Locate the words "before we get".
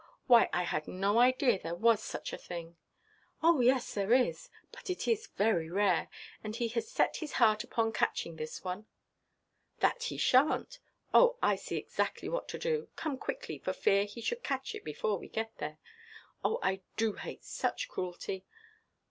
14.83-15.55